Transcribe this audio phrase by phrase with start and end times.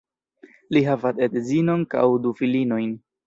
[0.75, 2.89] Li havas edzinon kaj du filinojn.